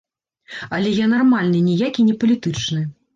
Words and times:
Але 0.77 0.93
я 0.99 1.05
нармальны, 1.11 1.59
ніякі 1.67 2.07
не 2.09 2.15
палітычны. 2.25 2.81